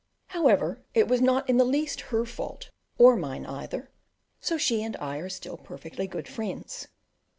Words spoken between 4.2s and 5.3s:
so she and I are